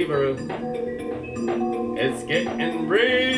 [0.00, 0.34] Hebrew.
[1.98, 3.29] It's getting real.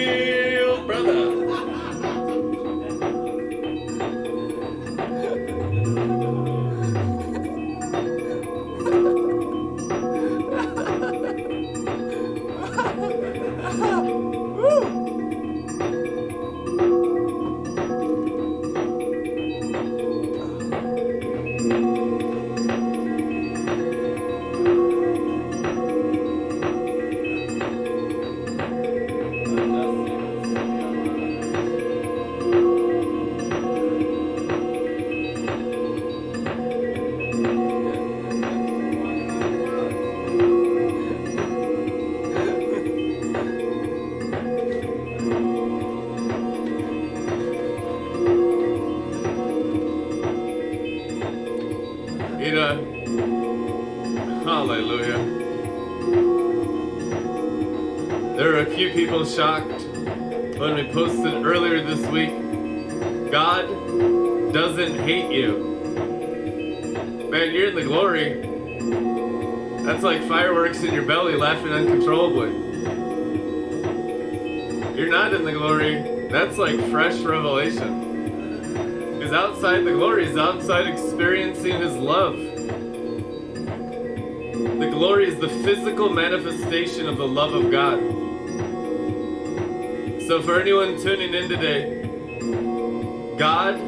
[91.33, 93.37] tuned in today.
[93.39, 93.79] God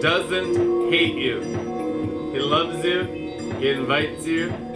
[0.00, 1.40] doesn't hate you,
[2.32, 3.04] He loves you,
[3.58, 4.69] He invites you.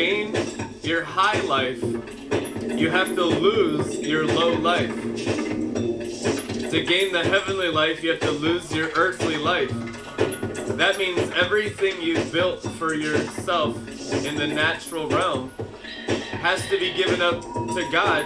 [0.00, 0.34] gain
[0.82, 4.94] your high life, you have to lose your low life.
[6.70, 9.70] To gain the heavenly life, you have to lose your earthly life.
[10.78, 13.76] That means everything you've built for yourself
[14.24, 15.52] in the natural realm
[16.46, 18.24] has to be given up to God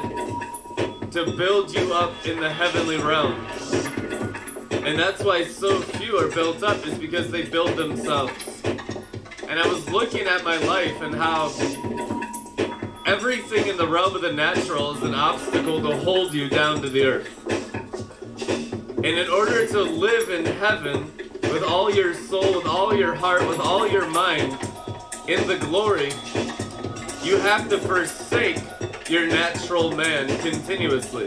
[1.11, 3.35] to build you up in the heavenly realm.
[4.87, 8.53] And that's why so few are built up, is because they build themselves
[9.49, 11.49] and I was looking at my life and how
[13.06, 16.88] everything in the realm of the natural is an obstacle to hold you down to
[16.88, 17.46] the earth.
[18.96, 21.12] And in order to live in heaven
[21.43, 24.52] with all your soul, with all your heart, with all your mind,
[25.29, 26.12] in the glory,
[27.23, 28.58] you have to forsake
[29.08, 31.26] your natural man continuously.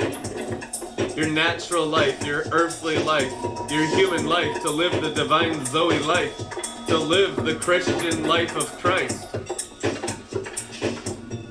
[1.18, 3.34] Your natural life, your earthly life,
[3.72, 6.38] your human life, to live the divine Zoe life,
[6.86, 9.24] to live the Christian life of Christ.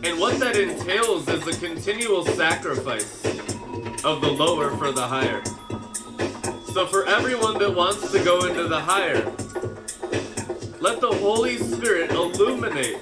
[0.05, 3.25] And what that entails is a continual sacrifice
[4.05, 5.43] of the lower for the higher.
[6.73, 9.25] So, for everyone that wants to go into the higher,
[10.81, 13.01] let the Holy Spirit illuminate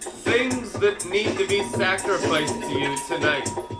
[0.00, 3.75] things that need to be sacrificed to you tonight.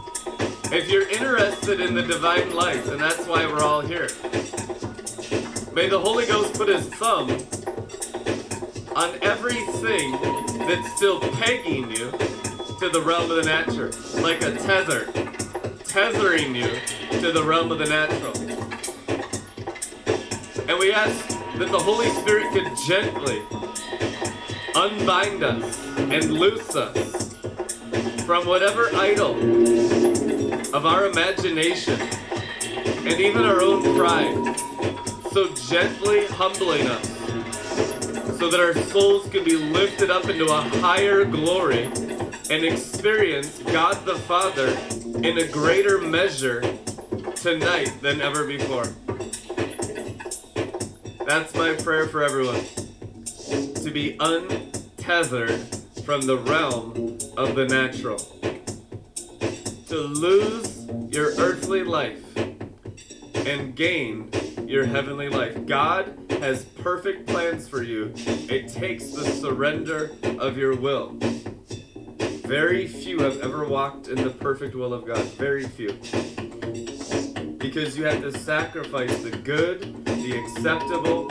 [0.72, 4.08] If you're interested in the divine life, and that's why we're all here,
[5.72, 7.30] may the Holy Ghost put his thumb
[8.96, 10.10] on everything
[10.66, 12.10] that's still pegging you
[12.80, 13.92] to the realm of the natural,
[14.22, 15.04] like a tether,
[15.84, 16.68] tethering you
[17.20, 18.36] to the realm of the natural.
[20.68, 21.28] And we ask
[21.58, 23.40] that the Holy Spirit could gently
[24.74, 27.34] unbind us and loose us
[28.24, 30.15] from whatever idol
[30.76, 31.98] of our imagination
[32.68, 34.60] and even our own pride,
[35.32, 37.16] so gently humbling us
[38.38, 41.84] so that our souls can be lifted up into a higher glory
[42.50, 44.68] and experience God the Father
[45.26, 46.60] in a greater measure
[47.36, 48.84] tonight than ever before.
[51.24, 52.62] That's my prayer for everyone.
[53.82, 55.58] To be untethered
[56.04, 58.20] from the realm of the natural.
[59.86, 62.36] To lose your earthly life
[63.46, 64.30] and gain
[64.66, 65.64] your heavenly life.
[65.64, 68.12] God has perfect plans for you.
[68.16, 70.10] It takes the surrender
[70.40, 71.16] of your will.
[72.46, 75.24] Very few have ever walked in the perfect will of God.
[75.34, 75.92] Very few.
[77.58, 81.30] Because you have to sacrifice the good, the acceptable,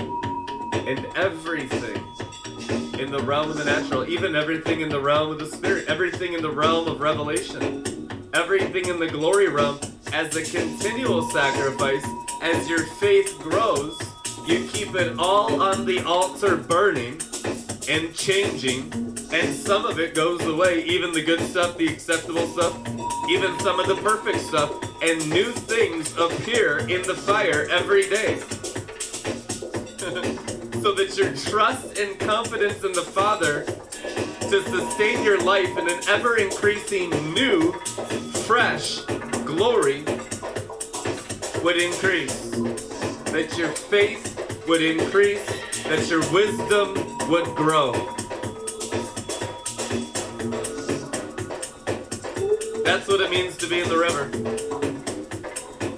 [0.87, 2.01] and everything
[2.99, 6.33] in the realm of the natural, even everything in the realm of the spirit, everything
[6.33, 7.83] in the realm of revelation,
[8.35, 9.79] everything in the glory realm
[10.11, 12.05] as a continual sacrifice.
[12.41, 13.97] As your faith grows,
[14.45, 17.21] you keep it all on the altar burning
[17.87, 18.91] and changing,
[19.31, 22.77] and some of it goes away, even the good stuff, the acceptable stuff,
[23.29, 24.69] even some of the perfect stuff,
[25.01, 28.39] and new things appear in the fire every day.
[30.81, 33.65] so that your trust and confidence in the Father
[34.49, 37.71] to sustain your life in an ever increasing new,
[38.45, 38.99] fresh
[39.45, 40.03] glory
[41.63, 42.51] would increase.
[43.31, 45.45] That your faith would increase,
[45.83, 46.93] that your wisdom
[47.29, 47.93] would grow.
[52.83, 54.25] That's what it means to be in the river.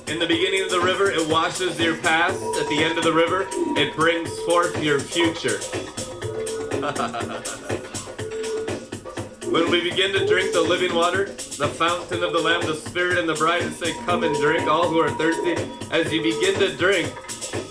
[0.09, 2.41] In the beginning of the river, it washes your past.
[2.61, 3.45] At the end of the river,
[3.77, 5.59] it brings forth your future.
[9.51, 13.17] when we begin to drink the living water, the fountain of the Lamb, the Spirit,
[13.17, 15.55] and the bride, and say, Come and drink, all who are thirsty,
[15.89, 17.13] as you begin to drink,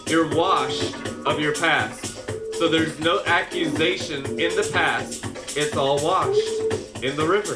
[0.09, 0.95] you're washed
[1.26, 2.16] of your past.
[2.54, 5.26] So there's no accusation in the past.
[5.56, 7.54] It's all washed in the river.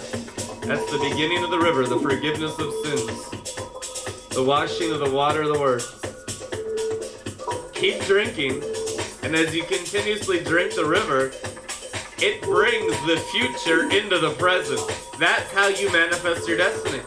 [0.66, 5.42] That's the beginning of the river, the forgiveness of sins, the washing of the water
[5.42, 5.82] of the word.
[7.72, 8.62] Keep drinking,
[9.22, 11.32] and as you continuously drink the river,
[12.22, 14.80] it brings the future into the present.
[15.18, 17.02] That's how you manifest your destiny.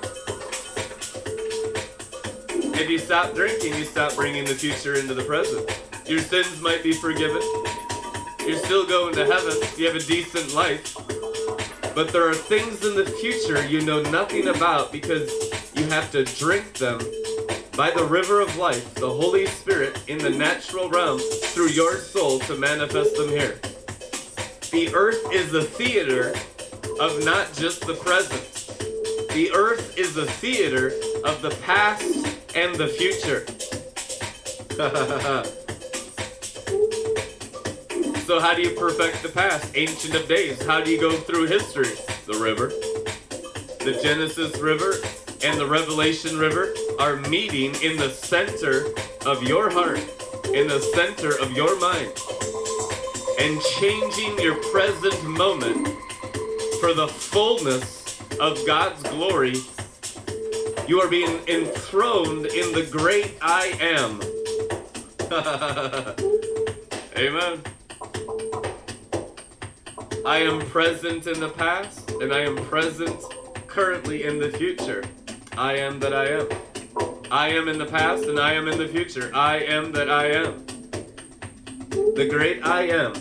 [2.75, 5.69] If you stop drinking, you stop bringing the future into the present.
[6.07, 7.41] Your sins might be forgiven.
[8.39, 9.55] You're still going to heaven.
[9.77, 10.95] You have a decent life.
[11.93, 15.31] But there are things in the future you know nothing about because
[15.75, 16.99] you have to drink them
[17.77, 22.39] by the river of life, the Holy Spirit, in the natural realm through your soul
[22.39, 23.59] to manifest them here.
[24.73, 26.33] The earth is a theater
[26.99, 28.41] of not just the present.
[29.29, 30.87] The earth is a theater
[31.23, 32.03] of the past
[32.55, 33.45] and the future.
[38.25, 39.77] so, how do you perfect the past?
[39.77, 40.59] Ancient of Days.
[40.65, 41.93] How do you go through history?
[42.25, 42.69] The river.
[43.85, 44.95] The Genesis River
[45.43, 48.87] and the Revelation River are meeting in the center
[49.27, 49.99] of your heart,
[50.51, 52.11] in the center of your mind,
[53.39, 55.87] and changing your present moment
[56.79, 59.55] for the fullness of God's glory
[60.87, 64.19] you are being enthroned in the great I am.
[67.17, 67.61] Amen.
[70.25, 73.23] I am present in the past, and I am present
[73.67, 75.03] currently in the future.
[75.57, 76.49] I am that I am.
[77.31, 79.31] I am in the past and I am in the future.
[79.33, 80.65] I am that I am.
[82.15, 83.13] The great I am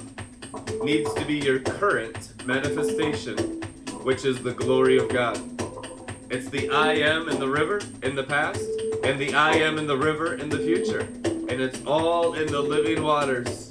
[0.84, 3.62] needs to be your current manifestation,
[4.02, 5.40] which is the glory of God.
[6.30, 8.60] It's the I am in the river in the past
[9.02, 11.08] and the I am in the river in the future.
[11.24, 13.70] And it's all in the living waters.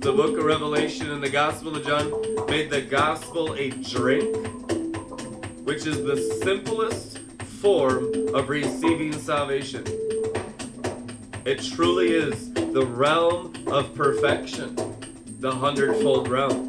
[0.00, 2.10] The book of Revelation and the Gospel of John
[2.46, 4.36] made the gospel a drink,
[5.64, 9.84] which is the simplest form of receiving salvation.
[11.44, 14.76] It truly is the realm of perfection,
[15.40, 16.68] the hundredfold realm.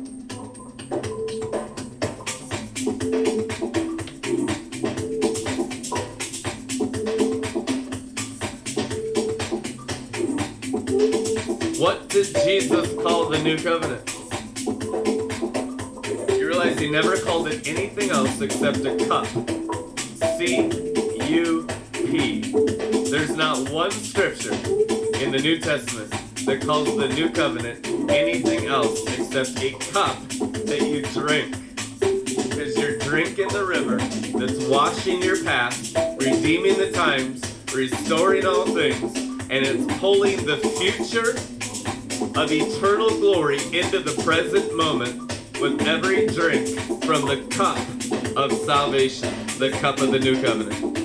[11.78, 14.10] What did Jesus call the new covenant?
[16.36, 19.28] You realize he never called it anything else except a cup.
[20.40, 20.68] C
[21.32, 22.42] U P.
[23.12, 24.58] There's not one scripture
[25.22, 26.10] in the New Testament
[26.46, 30.18] that calls the new covenant anything else except a cup
[30.66, 31.56] that you drink.
[32.00, 33.98] Because you're drinking the river
[34.40, 39.16] that's washing your past, redeeming the times, restoring all things,
[39.52, 41.34] and it's pulling the future
[42.40, 45.20] of eternal glory into the present moment
[45.62, 46.68] with every drink
[47.06, 47.78] from the cup
[48.36, 51.01] of salvation, the cup of the new covenant.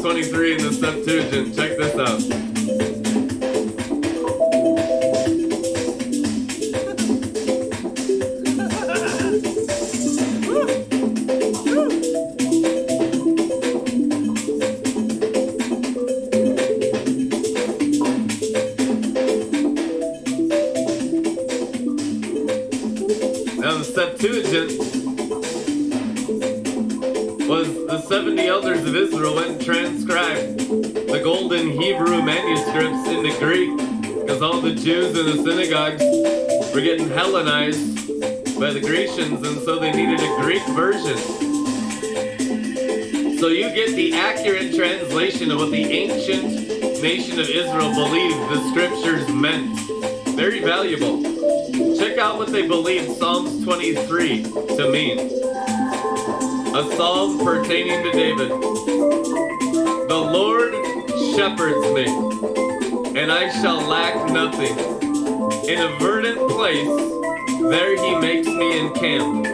[0.00, 1.56] 23 in the Septuagint.
[1.56, 2.37] Check this out.
[52.48, 55.18] What they believe Psalms 23 to mean.
[55.18, 58.48] A psalm pertaining to David.
[60.08, 60.72] The Lord
[61.36, 62.06] shepherds me,
[63.20, 64.78] and I shall lack nothing.
[65.68, 66.88] In a verdant place,
[67.60, 69.44] there he makes me encamp.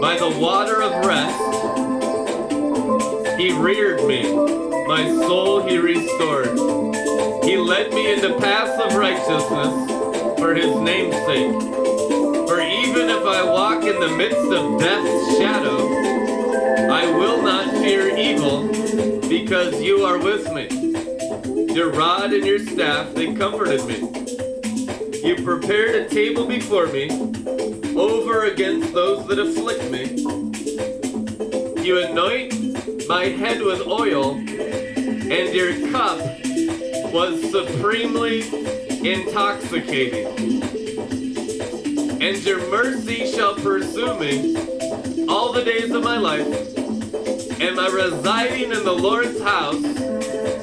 [0.00, 1.38] By the water of rest,
[3.38, 4.34] he reared me,
[4.88, 6.58] my soul he restored.
[7.44, 11.79] He led me into paths of righteousness for his name's sake.
[13.90, 15.88] In the midst of death's shadow,
[16.92, 18.68] I will not fear evil,
[19.28, 20.68] because you are with me.
[21.74, 23.96] Your rod and your staff, they comforted me.
[25.26, 27.10] You prepared a table before me,
[27.96, 30.22] over against those that afflict me.
[31.82, 36.20] You anoint my head with oil, and your cup
[37.12, 38.42] was supremely
[39.00, 40.39] intoxicating.
[42.22, 44.54] And your mercy shall pursue me
[45.26, 46.46] all the days of my life,
[47.58, 49.82] and my residing in the Lord's house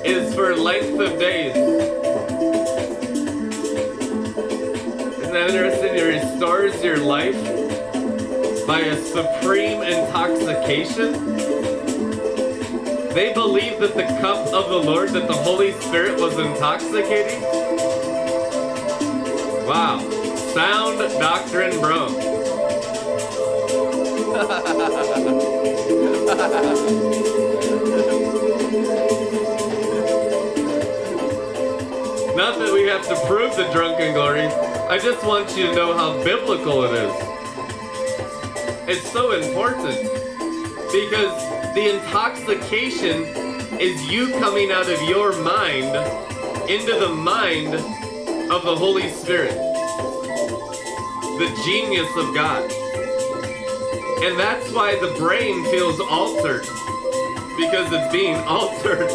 [0.06, 1.56] is for length of days.
[5.18, 5.96] Isn't that interesting?
[5.96, 7.36] He restores your life
[8.68, 11.14] by a supreme intoxication.
[13.16, 17.42] They believed that the cup of the Lord, that the Holy Spirit was intoxicating.
[19.66, 20.17] Wow.
[20.58, 22.08] Sound doctrine, bro.
[32.36, 34.48] Not that we have to prove the drunken glory.
[34.90, 37.14] I just want you to know how biblical it is.
[38.98, 40.02] It's so important
[40.92, 43.26] because the intoxication
[43.80, 45.96] is you coming out of your mind
[46.68, 47.76] into the mind
[48.50, 49.67] of the Holy Spirit,
[51.38, 52.64] the genius of God.
[54.24, 56.64] And that's why the brain feels altered
[57.58, 59.08] because it's being altered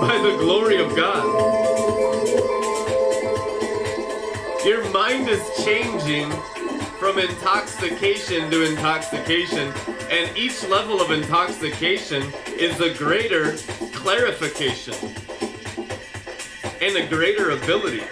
[0.00, 1.24] by the glory of God.
[4.64, 6.32] Your mind is changing
[6.98, 9.72] from intoxication to intoxication,
[10.10, 13.52] and each level of intoxication is a greater
[13.92, 14.94] clarification
[16.80, 18.02] and a greater ability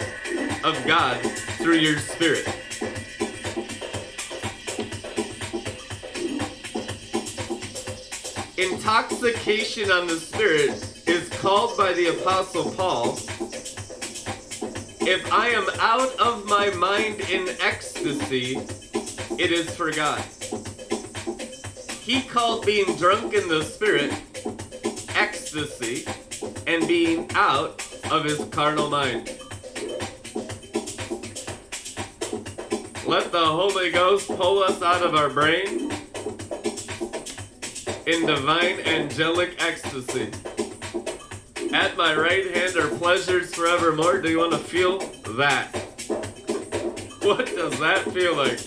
[0.63, 1.21] of God
[1.57, 2.47] through your spirit.
[8.57, 13.17] Intoxication on the spirit is called by the Apostle Paul
[15.07, 18.57] if I am out of my mind in ecstasy,
[19.37, 20.19] it is for God.
[22.01, 24.11] He called being drunk in the spirit
[25.09, 26.05] ecstasy
[26.65, 29.27] and being out of his carnal mind.
[33.05, 35.84] Let the Holy Ghost pull us out of our brain
[38.07, 40.31] in divine angelic ecstasy.
[41.73, 44.21] At my right hand are pleasures forevermore.
[44.21, 44.99] Do you want to feel
[45.35, 45.67] that?
[47.23, 48.61] What does that feel like?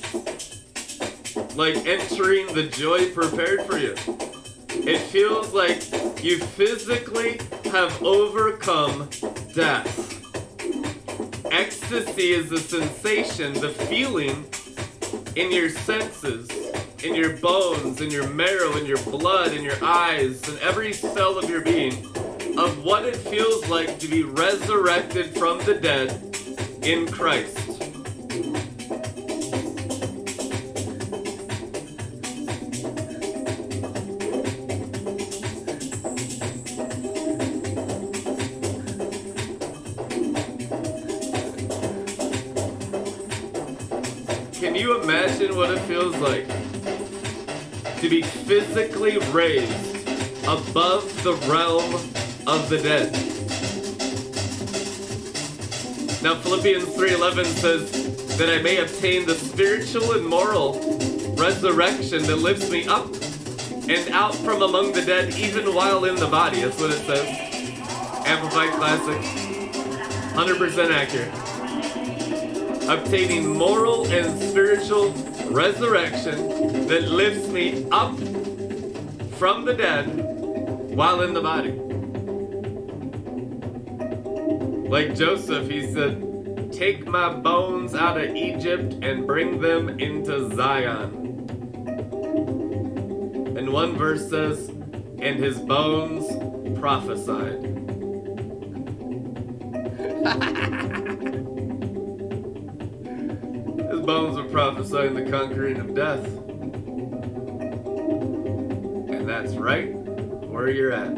[1.56, 3.94] Like entering the joy prepared for you.
[4.70, 5.84] It feels like
[6.22, 7.40] you physically
[7.70, 9.08] have overcome
[9.54, 10.14] death.
[11.52, 14.46] Ecstasy is the sensation, the feeling
[15.36, 16.50] in your senses,
[17.02, 21.38] in your bones, in your marrow, in your blood, in your eyes, in every cell
[21.38, 21.92] of your being
[22.58, 26.10] of what it feels like to be resurrected from the dead
[26.82, 27.56] in Christ.
[44.60, 46.57] Can you imagine what it feels like
[48.08, 50.08] to be physically raised
[50.44, 51.94] above the realm
[52.46, 53.12] of the dead.
[56.22, 60.80] Now Philippians 3:11 says that I may obtain the spiritual and moral
[61.36, 63.08] resurrection that lifts me up
[63.88, 66.62] and out from among the dead even while in the body.
[66.62, 67.28] That's what it says.
[68.26, 69.20] Amplified Classic.
[70.34, 71.34] 100% accurate.
[72.88, 75.12] Obtaining moral and spiritual
[75.50, 78.16] resurrection that lifts me up
[79.36, 80.06] from the dead
[80.96, 81.72] while in the body.
[84.88, 91.26] Like Joseph, he said, Take my bones out of Egypt and bring them into Zion.
[93.58, 96.24] And one verse says, And his bones
[96.78, 97.64] prophesied.
[103.90, 106.47] his bones are prophesying the conquering of death.
[109.40, 109.94] That's right
[110.50, 111.16] where you're at.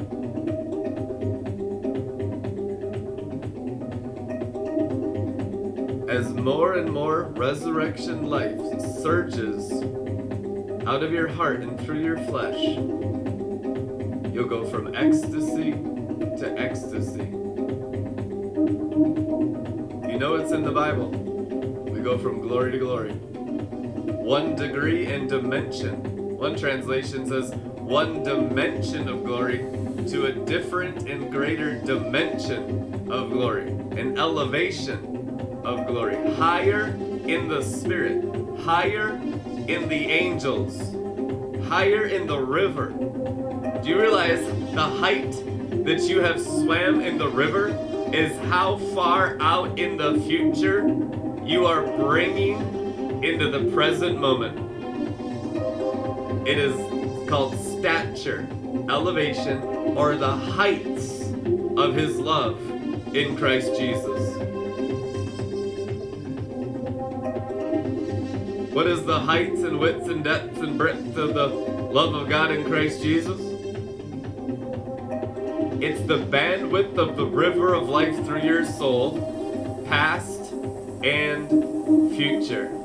[6.10, 8.60] as more and more resurrection life
[9.00, 9.72] surges
[10.86, 12.62] out of your heart and through your flesh,
[14.34, 17.24] you'll go from ecstasy to ecstasy.
[20.10, 21.08] You know it's in the Bible.
[21.08, 23.12] We go from glory to glory.
[23.12, 26.36] One degree and dimension.
[26.36, 27.54] One translation says
[27.90, 29.66] one dimension of glory
[30.06, 33.66] to a different and greater dimension of glory,
[33.98, 38.22] an elevation of glory, higher in the spirit,
[38.60, 39.08] higher
[39.66, 40.78] in the angels,
[41.66, 42.90] higher in the river.
[43.82, 45.32] Do you realize the height
[45.84, 47.70] that you have swam in the river
[48.12, 50.86] is how far out in the future
[51.44, 54.56] you are bringing into the present moment?
[56.46, 56.99] It is
[57.30, 58.44] called stature,
[58.88, 59.62] elevation,
[59.96, 61.30] or the heights
[61.76, 62.60] of his love
[63.14, 64.36] in Christ Jesus.
[68.74, 72.50] What is the heights and widths and depths and breadth of the love of God
[72.50, 73.40] in Christ Jesus?
[75.80, 80.52] It's the bandwidth of the river of life through your soul, past
[81.04, 81.48] and
[82.16, 82.79] future.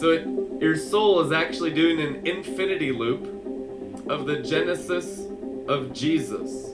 [0.00, 5.26] So it, your soul is actually doing an infinity loop of the genesis
[5.68, 6.72] of Jesus.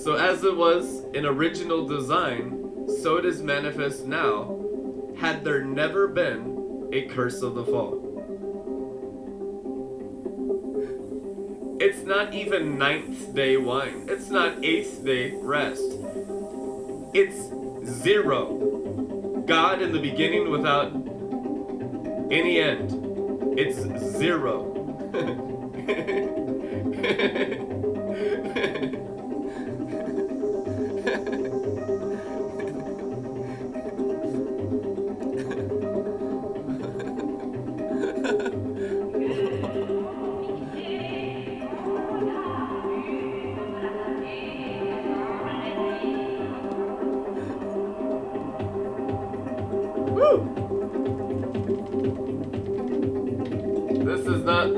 [0.00, 4.56] So as it was in original design, so it is manifest now,
[5.18, 8.04] had there never been a curse of the fall.
[11.80, 14.06] It's not even ninth day wine.
[14.08, 15.90] It's not eighth day rest.
[17.14, 17.50] It's
[17.84, 18.75] zero.
[19.46, 20.92] God in the beginning without
[22.32, 22.90] any end.
[23.56, 23.78] It's
[24.18, 24.72] zero.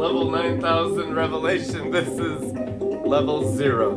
[0.08, 1.90] level 9000 revelation.
[1.98, 2.52] This is
[3.04, 3.96] level zero.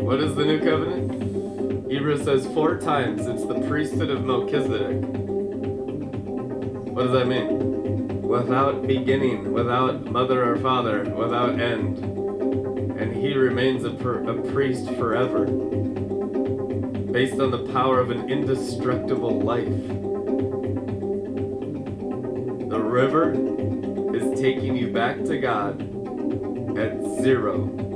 [0.00, 1.90] What is the new covenant?
[1.90, 5.00] Hebrews says four times it's the priesthood of Melchizedek.
[6.92, 7.61] What does that mean?
[8.32, 11.98] Without beginning, without mother or father, without end.
[11.98, 19.38] And he remains a, per, a priest forever, based on the power of an indestructible
[19.38, 19.86] life.
[22.70, 23.34] The river
[24.16, 25.82] is taking you back to God
[26.78, 27.91] at zero.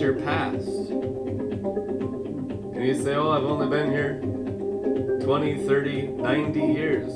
[0.00, 0.66] Your past.
[2.70, 4.20] And you say, Oh, I've only been here
[5.22, 7.12] 20, 30, 90 years.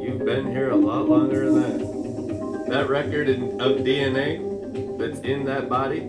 [0.00, 2.66] You've been here a lot longer than that.
[2.68, 6.08] That record in, of DNA that's in that body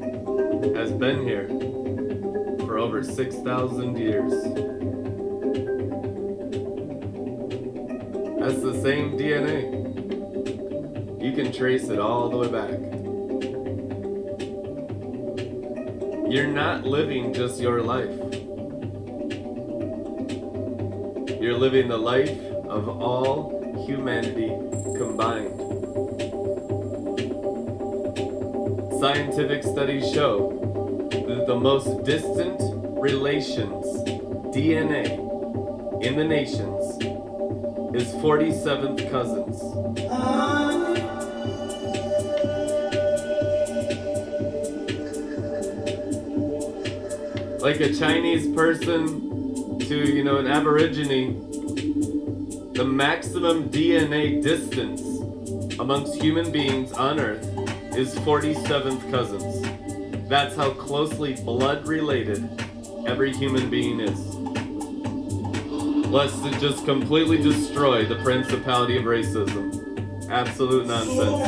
[0.77, 1.47] has been here
[2.65, 4.31] for over 6,000 years.
[8.39, 9.83] That's the same DNA.
[11.23, 12.94] You can trace it all the way back.
[16.35, 18.09] You're not living just your life.
[21.41, 24.49] You're living the life of all humanity
[24.97, 25.57] combined.
[28.99, 32.59] Scientific studies show that the most distant
[32.99, 33.85] relations,
[34.53, 35.15] DNA,
[36.03, 36.83] in the nations
[37.95, 39.61] is 47th cousins.
[40.11, 40.94] Ah.
[47.65, 51.41] Like a Chinese person to, you know, an Aborigine,
[52.73, 55.01] the maximum DNA distance
[55.79, 57.43] amongst human beings on Earth
[57.97, 60.29] is 47th cousins.
[60.29, 62.47] That's how closely blood related
[63.07, 64.35] every human being is.
[66.07, 70.29] Let's just completely destroy the principality of racism.
[70.29, 71.45] Absolute nonsense.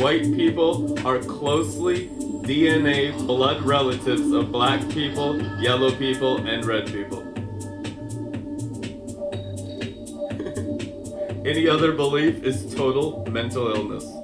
[0.00, 7.20] White people are closely DNA blood relatives of black people, yellow people, and red people.
[11.46, 14.19] Any other belief is total mental illness.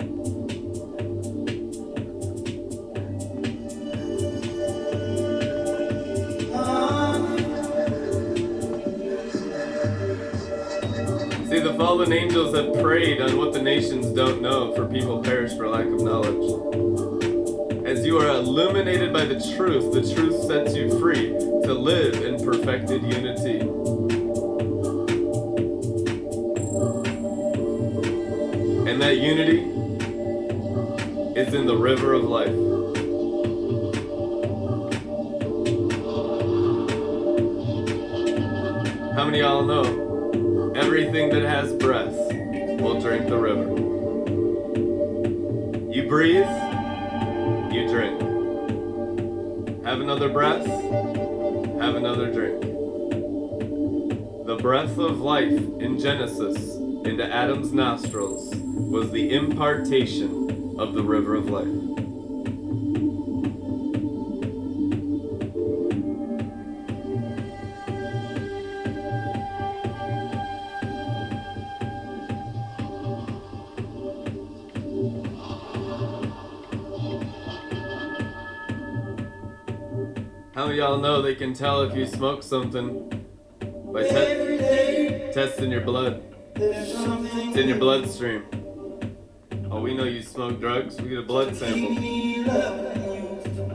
[12.07, 15.87] Fallen angels have preyed on what the nations don't know, for people perish for lack
[15.87, 17.85] of knowledge.
[17.85, 22.45] As you are illuminated by the truth, the truth sets you free to live in
[22.45, 23.61] perfected unity.
[28.88, 29.62] And that unity
[31.35, 32.65] is in the river of life.
[50.16, 50.64] Another breath,
[51.79, 52.62] have another drink.
[54.46, 61.35] The breath of life in Genesis into Adam's nostrils was the impartation of the river
[61.35, 61.86] of life.
[80.87, 83.09] Y'all know they can tell if you smoke something
[83.92, 86.22] by te- testing your blood?
[86.55, 88.44] It's in your bloodstream.
[89.68, 91.01] Oh, we know you smoke drugs.
[91.01, 91.92] We get a blood sample.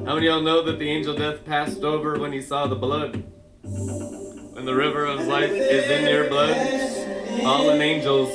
[0.05, 3.21] How many y'all know that the angel death passed over when he saw the blood?
[3.61, 6.55] When the river of life is in your blood,
[7.43, 8.29] all an angels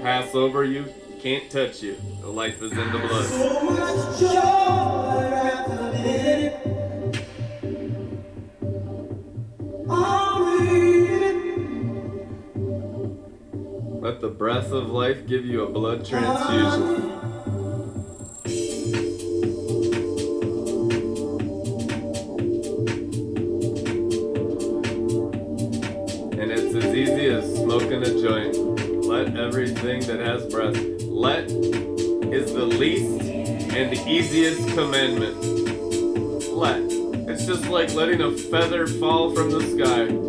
[0.00, 0.86] pass over you,
[1.20, 1.98] can't touch you.
[2.22, 4.31] The life is in the blood.
[14.32, 17.10] Breath of life give you a blood transfusion.
[26.40, 28.56] And it's as easy as smoking a joint.
[29.04, 30.76] Let everything that has breath.
[31.02, 35.36] Let is the least and the easiest commandment.
[36.48, 36.80] Let.
[37.28, 40.21] It's just like letting a feather fall from the sky.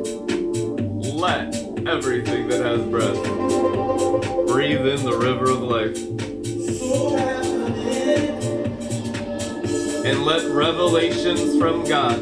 [11.60, 12.20] From God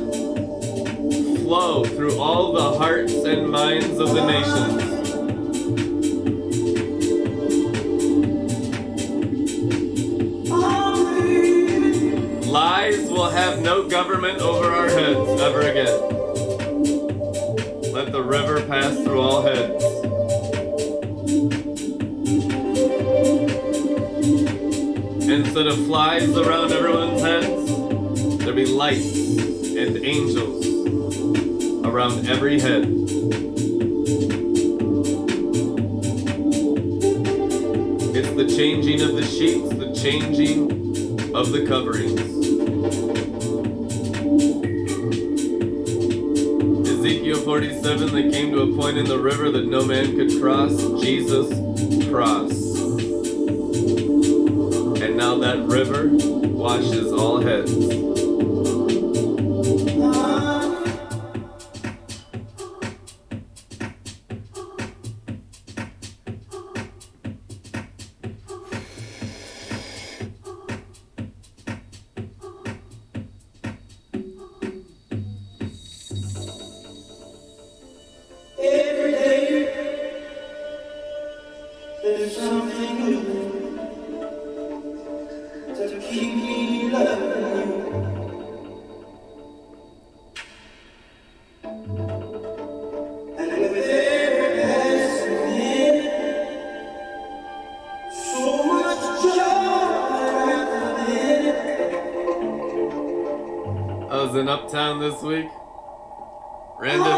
[1.51, 4.90] flow through all the hearts and minds of the nations.
[49.21, 50.75] River that no man could cross.
[51.01, 51.40] Jesus
[104.51, 105.47] Uptown this week.
[106.77, 107.15] Random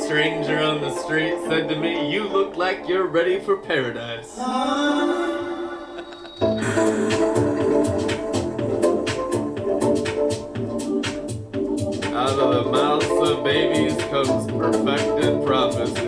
[0.00, 4.38] stranger on the street said to me, You look like you're ready for paradise.
[4.38, 4.78] Out
[12.38, 16.07] of the mouths of babies comes perfected prophecy.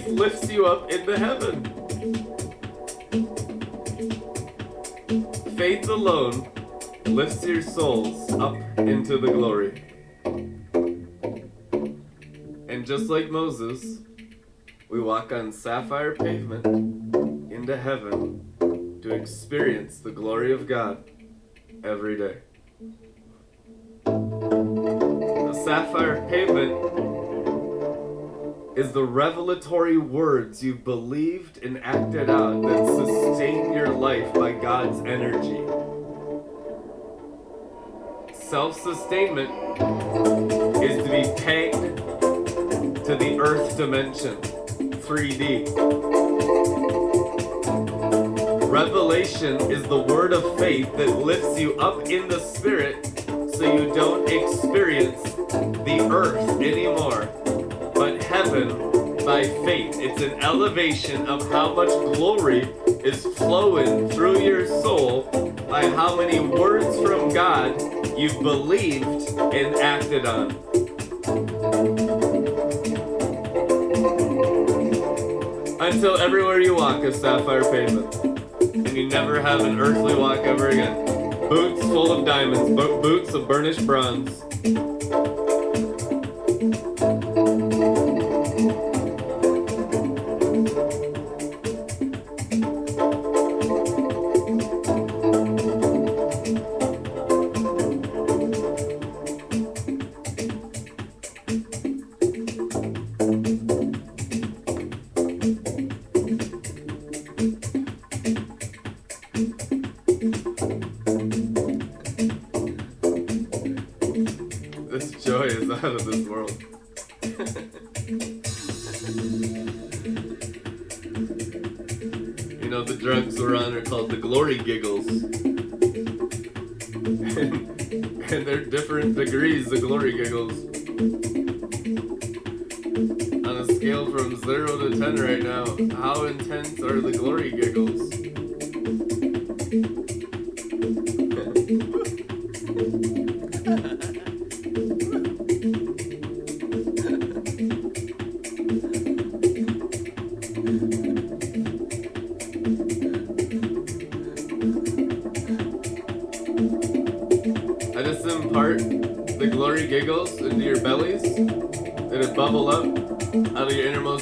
[0.00, 1.62] Faith lifts you up into heaven.
[5.58, 6.48] Faith alone
[7.04, 9.84] lifts your souls up into the glory.
[12.68, 13.98] And just like Moses,
[14.88, 16.64] we walk on sapphire pavement
[17.52, 21.04] into heaven to experience the glory of God
[21.84, 22.38] every day.
[24.04, 27.09] The sapphire pavement
[28.80, 35.00] is the revelatory words you've believed and acted out that sustain your life by God's
[35.00, 35.60] energy.
[38.32, 39.50] Self sustainment
[40.82, 41.98] is to be pegged
[43.04, 45.68] to the earth dimension, 3D.
[48.70, 53.06] Revelation is the word of faith that lifts you up in the spirit
[53.54, 55.20] so you don't experience
[55.84, 57.28] the earth anymore
[58.00, 58.68] but heaven
[59.26, 60.00] by faith.
[60.00, 62.60] It's an elevation of how much glory
[63.04, 65.24] is flowing through your soul
[65.68, 67.78] by how many words from God
[68.18, 69.04] you've believed
[69.52, 70.52] and acted on.
[75.78, 78.14] Until everywhere you walk is sapphire pavement,
[78.62, 81.04] and you never have an earthly walk ever again.
[81.50, 84.42] Boots full of diamonds, bo- boots of burnished bronze.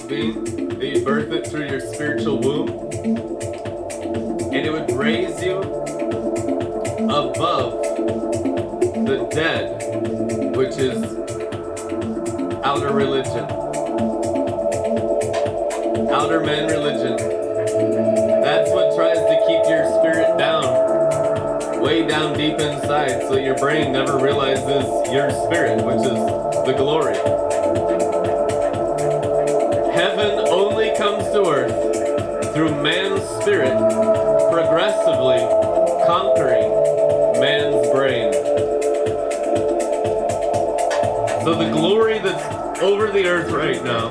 [0.07, 0.45] Being.
[0.79, 2.69] That you birth it through your spiritual womb.
[4.53, 5.59] And it would raise you
[7.05, 7.83] above
[9.07, 11.03] the dead, which is
[12.65, 13.45] outer religion.
[16.11, 17.17] Outer man religion.
[18.43, 20.99] That's what tries to keep your spirit down
[21.81, 26.19] way down deep inside so your brain never realizes your spirit, which is
[26.67, 27.38] the glory.
[32.53, 33.73] Through man's spirit
[34.53, 35.39] progressively
[36.07, 36.71] conquering
[37.41, 38.33] man's brain.
[41.43, 44.09] So the glory that's over the earth right now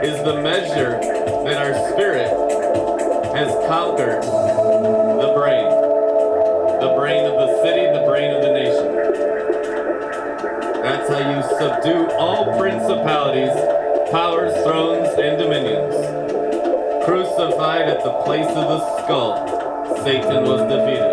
[0.00, 0.98] is the measure
[1.44, 2.30] that our spirit
[3.34, 5.80] has conquered the brain
[6.80, 8.96] the brain of the city, the brain of the nation.
[10.80, 13.52] That's how you subdue all principalities,
[14.10, 14.89] powers, thrones.
[17.70, 19.46] At the place of the skull,
[20.02, 21.09] Satan was defeated.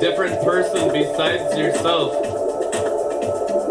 [0.00, 2.14] Different person besides yourself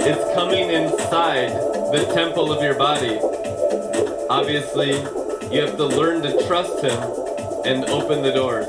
[0.06, 1.52] is coming inside
[1.94, 3.20] the temple of your body,
[4.30, 4.92] obviously
[5.54, 7.00] you have to learn to trust him
[7.66, 8.68] and open the doors.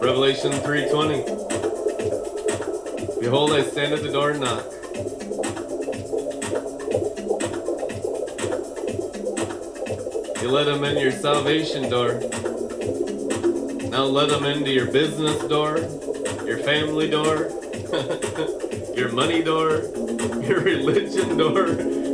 [0.00, 1.24] Revelation 3:20.
[3.20, 4.64] Behold, I stand at the door and knock.
[10.42, 12.18] You let him in your salvation door.
[13.90, 15.78] Now let him into your business door,
[16.46, 17.50] your family door,
[18.96, 19.82] your money door,
[20.44, 21.66] your religion door,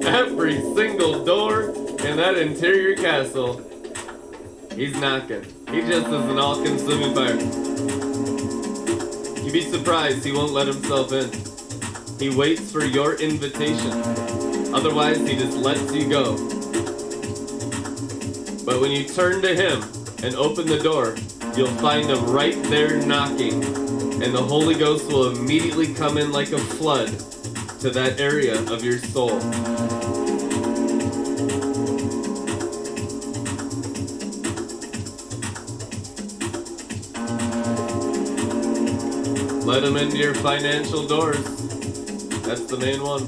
[0.07, 1.65] every single door
[2.01, 3.61] in that interior castle.
[4.75, 5.45] He's knocking.
[5.71, 7.37] He just is an all consuming fire.
[9.45, 11.31] You'd be surprised he won't let himself in.
[12.19, 13.93] He waits for your invitation.
[14.75, 16.37] Otherwise, he just lets you go.
[18.65, 19.83] But when you turn to him
[20.23, 21.17] and open the door,
[21.57, 23.65] you'll find them right there knocking.
[24.23, 27.09] And the Holy Ghost will immediately come in like a flood
[27.81, 29.39] to that area of your soul.
[39.65, 41.43] Let them into your financial doors.
[42.43, 43.27] That's the main one.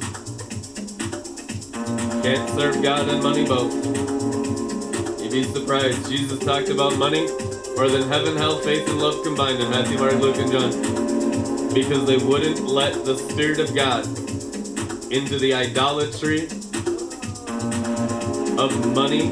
[2.22, 3.74] Can't serve God and money both.
[5.20, 6.10] You'd be surprised.
[6.10, 7.26] Jesus talked about money
[7.78, 10.70] more than heaven, hell, faith, and love combined in Matthew, Mark, Luke, and John.
[11.72, 14.04] Because they wouldn't let the Spirit of God
[15.12, 16.46] into the idolatry
[18.58, 19.30] of money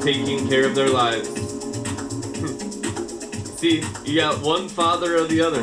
[0.00, 1.28] taking care of their lives.
[3.58, 5.62] See, you got one father or the other.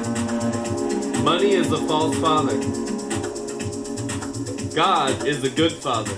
[1.21, 2.59] Money is a false father.
[4.75, 6.11] God is a good father.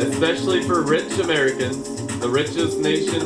[0.00, 3.22] Especially for rich Americans, the richest nation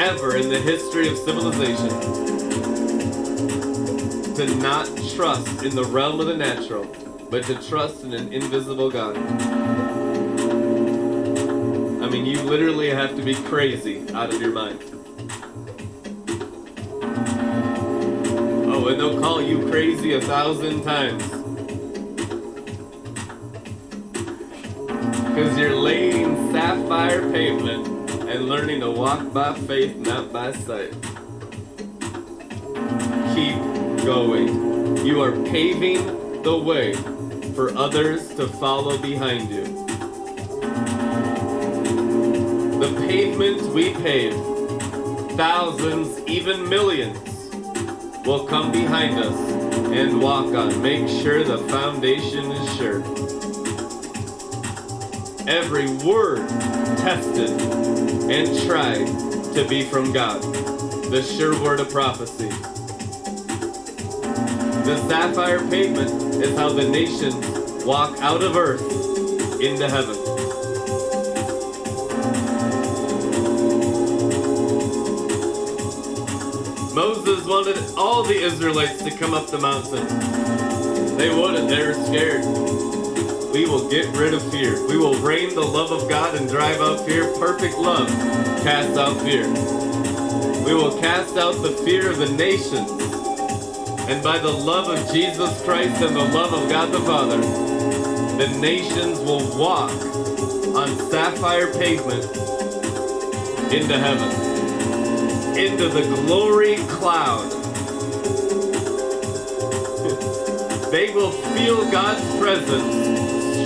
[0.00, 1.88] ever in the history of civilization,
[4.34, 6.84] to not trust in the realm of the natural,
[7.30, 9.16] but to trust in an invisible God.
[12.02, 14.80] I mean, you literally have to be crazy out of your mind.
[18.70, 21.22] Oh, and they'll call you crazy a thousand times.
[25.28, 26.07] Because you're laying
[27.08, 30.92] sapphire pavement and learning to walk by faith, not by sight.
[33.34, 33.56] Keep
[34.04, 35.06] going.
[35.06, 36.92] You are paving the way
[37.54, 39.64] for others to follow behind you.
[42.78, 44.34] The pavement we pave,
[45.36, 47.18] thousands, even millions,
[48.26, 49.38] will come behind us
[49.92, 50.82] and walk on.
[50.82, 53.02] Make sure the foundation is sure.
[55.48, 56.46] Every word
[56.98, 57.50] tested
[58.30, 59.06] and tried
[59.54, 60.42] to be from God.
[61.10, 62.48] The sure word of prophecy.
[64.84, 66.10] The sapphire pavement
[66.42, 68.82] is how the nations walk out of earth
[69.60, 70.16] into heaven.
[76.94, 80.06] Moses wanted all the Israelites to come up the mountain.
[81.16, 82.87] They wouldn't, they were scared.
[83.58, 84.86] We will get rid of fear.
[84.86, 87.24] We will rain the love of God and drive out fear.
[87.40, 88.06] Perfect love
[88.62, 89.48] casts out fear.
[90.64, 92.88] We will cast out the fear of the nations.
[94.08, 97.38] And by the love of Jesus Christ and the love of God the Father,
[98.38, 99.90] the nations will walk
[100.76, 102.26] on sapphire pavement
[103.72, 107.50] into heaven, into the glory cloud.
[110.92, 113.17] they will feel God's presence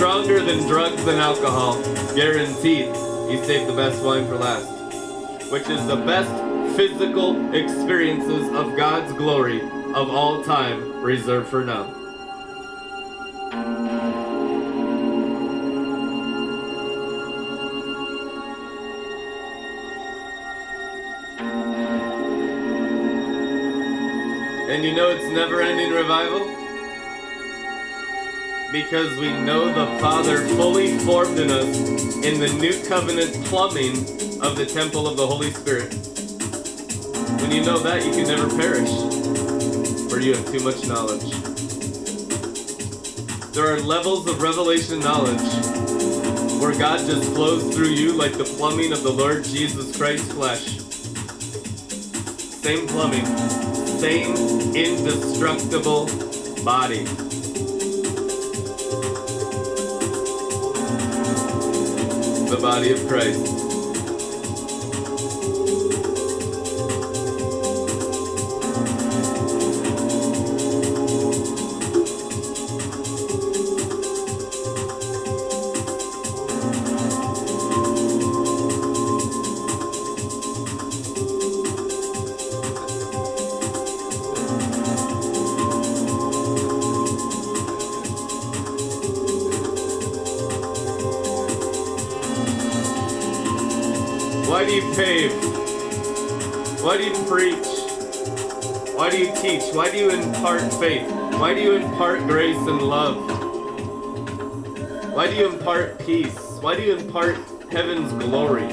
[0.02, 1.80] stronger than drugs and alcohol.
[2.16, 2.86] Guaranteed.
[3.30, 4.68] He saved the best wine for last,
[5.48, 6.28] which is the best
[6.76, 11.84] physical experiences of God's glory of all time reserved for now.
[24.68, 26.51] And you know it's never ending revival?
[28.72, 31.76] Because we know the Father fully formed in us
[32.24, 33.98] in the new covenant plumbing
[34.40, 35.92] of the temple of the Holy Spirit.
[37.42, 38.88] When you know that, you can never perish,
[40.08, 41.30] for you have too much knowledge.
[43.52, 45.42] There are levels of revelation knowledge
[46.58, 50.78] where God just flows through you like the plumbing of the Lord Jesus Christ's flesh.
[52.62, 53.26] Same plumbing,
[53.98, 54.34] same
[54.74, 56.06] indestructible
[56.64, 57.06] body.
[62.52, 63.71] The body of Christ.
[99.72, 101.10] Why do you impart faith?
[101.40, 103.16] Why do you impart grace and love?
[105.14, 106.36] Why do you impart peace?
[106.60, 107.38] Why do you impart
[107.70, 108.66] heaven's glory?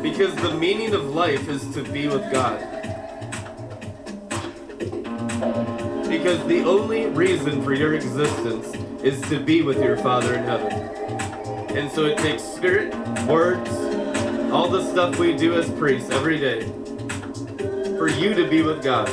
[0.00, 2.60] Because the meaning of life is to be with God.
[6.08, 10.72] Because the only reason for your existence is to be with your Father in heaven.
[11.76, 12.94] And so it takes spirit,
[13.26, 13.70] words,
[14.52, 16.72] all the stuff we do as priests every day
[18.24, 19.06] you to be with God.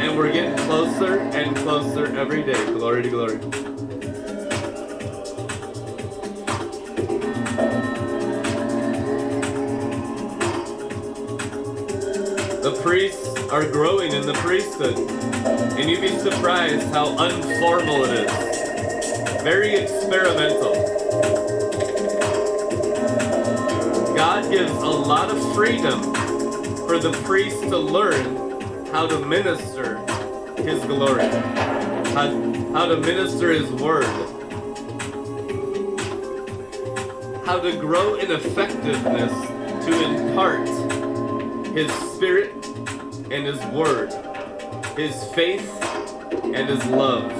[0.00, 2.64] And we're getting closer and closer every day.
[2.72, 3.36] Glory to glory.
[12.62, 14.96] The priests are growing in the priesthood.
[15.78, 19.42] And you'd be surprised how unformal it is.
[19.42, 20.72] Very experimental.
[24.16, 26.19] God gives a lot of freedom
[26.90, 29.98] for the priest to learn how to minister
[30.56, 32.28] his glory, how,
[32.72, 34.02] how to minister his word,
[37.46, 39.30] how to grow in effectiveness
[39.86, 40.66] to impart
[41.76, 42.52] his spirit
[43.30, 44.12] and his word,
[44.96, 45.70] his faith
[46.42, 47.30] and his love.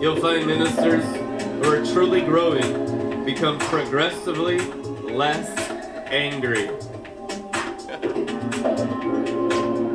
[0.00, 1.17] You'll find ministers
[1.58, 4.58] who are truly growing become progressively
[5.02, 5.48] less
[6.10, 6.68] angry.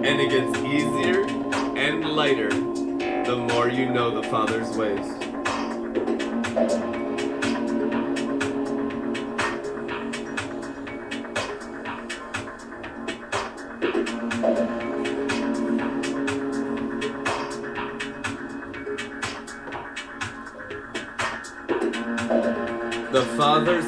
[0.04, 1.26] and it gets easier
[1.78, 5.24] and lighter the more you know the Father's ways.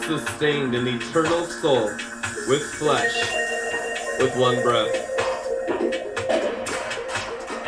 [0.05, 1.89] Sustained an eternal soul
[2.47, 3.15] with flesh
[4.19, 4.93] with one breath.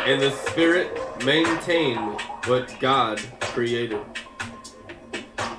[0.06, 4.00] And the Spirit maintained what God created.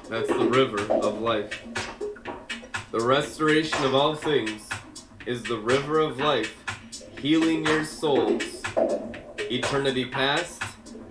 [0.07, 1.61] That's the river of life.
[2.91, 4.69] The restoration of all things
[5.25, 6.55] is the river of life,
[7.19, 8.63] healing your souls,
[9.51, 10.63] eternity past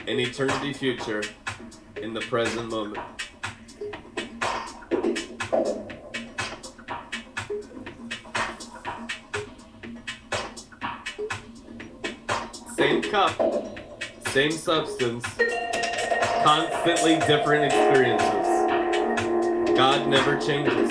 [0.06, 1.22] and eternity future
[1.96, 3.17] in the present moment.
[14.28, 15.24] Same substance,
[16.44, 18.46] constantly different experiences.
[19.74, 20.90] God never changes.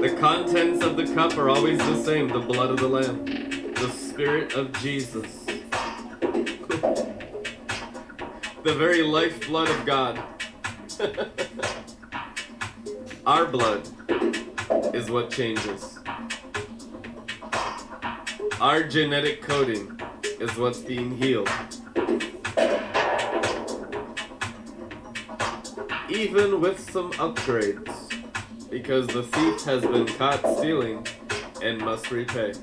[0.00, 3.24] The contents of the cup are always the same the blood of the Lamb,
[3.74, 5.44] the Spirit of Jesus,
[8.62, 10.22] the very lifeblood of God.
[13.26, 13.88] Our blood
[14.94, 15.98] is what changes.
[18.60, 20.00] Our genetic coding
[20.40, 21.50] is what's being healed.
[26.18, 31.06] Even with some upgrades, because the thief has been caught stealing
[31.62, 32.54] and must repay.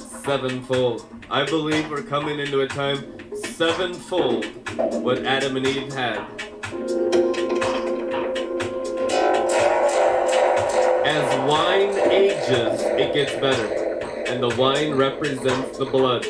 [0.00, 1.06] Sevenfold.
[1.30, 3.04] I believe we're coming into a time
[3.36, 4.46] sevenfold
[5.00, 6.18] what Adam and Eve had.
[11.06, 16.26] As wine ages, it gets better, and the wine represents the blood.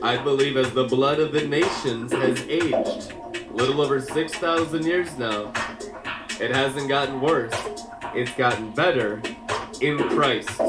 [0.00, 2.85] I believe as the blood of the nations has aged,
[3.56, 5.50] little over 6,000 years now,
[6.38, 7.54] it hasn't gotten worse,
[8.14, 9.22] it's gotten better
[9.80, 10.60] in Christ.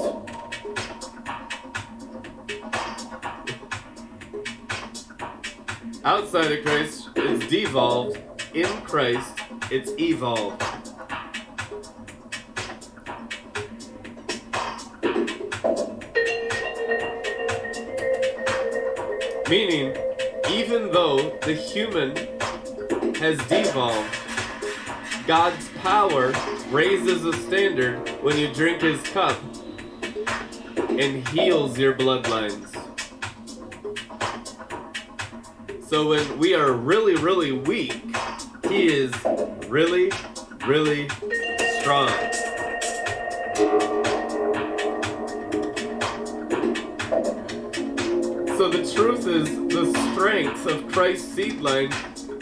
[6.05, 8.21] Outside of Christ, it's devolved.
[8.53, 9.37] In Christ,
[9.69, 10.63] it's evolved.
[19.49, 19.93] Meaning,
[20.49, 22.36] even though the human
[23.19, 24.15] has devolved,
[25.25, 26.33] God's power
[26.69, 29.37] raises a standard when you drink his cup
[30.89, 32.73] and heals your bloodlines.
[35.87, 38.03] So when we are really, really weak,
[38.69, 39.13] he is
[39.67, 40.11] really,
[40.65, 41.09] really
[41.79, 42.09] strong.
[48.57, 51.91] So the truth is, the strength of Christ's seed line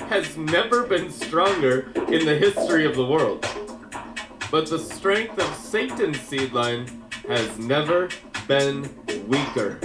[0.10, 3.46] has never been stronger in the history of the world.
[4.52, 6.88] But the strength of Satan's seed line
[7.28, 8.10] has never
[8.48, 8.90] been
[9.28, 9.80] weaker.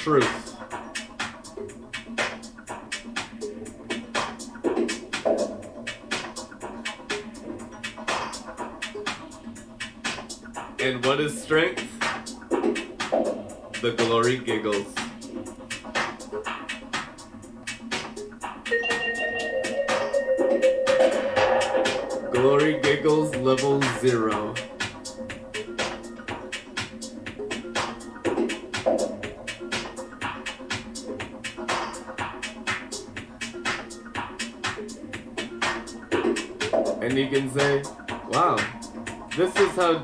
[0.00, 0.49] truth.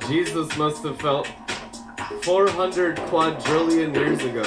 [0.09, 1.27] Jesus must have felt
[2.23, 4.45] 400 quadrillion years ago.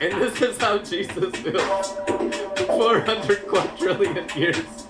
[0.00, 1.92] And this is how Jesus feels
[2.66, 4.86] 400 quadrillion years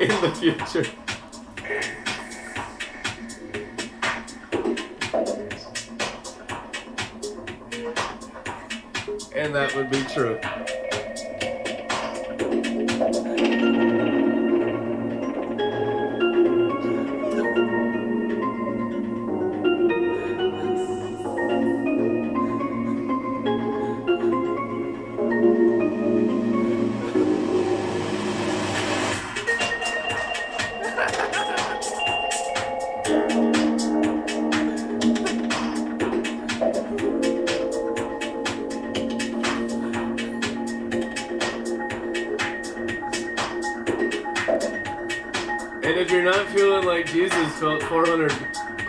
[0.00, 0.86] in the future.
[9.36, 10.40] And that would be true.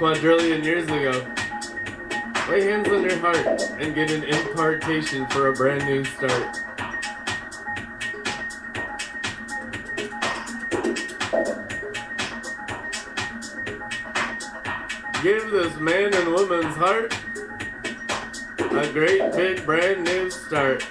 [0.01, 1.11] Quadrillion years ago,
[2.49, 3.37] lay hands on your heart
[3.79, 6.59] and get an impartation for a brand new start.
[15.21, 17.15] Give this man and woman's heart
[18.57, 20.83] a great big brand new start.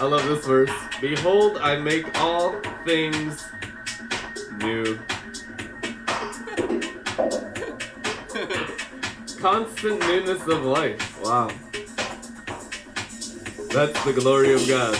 [0.00, 0.85] I love this verse.
[1.00, 3.44] Behold, I make all things
[4.58, 4.98] new.
[9.38, 11.22] Constant newness of life.
[11.22, 11.50] Wow.
[13.70, 14.96] That's the glory of God.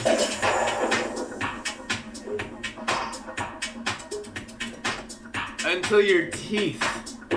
[5.65, 6.83] Until your teeth